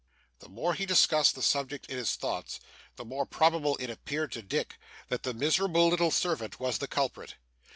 [0.39, 2.59] The more he discussed the subject in his thoughts,
[2.95, 7.35] the more probable it appeared to Dick that the miserable little servant was the culprit.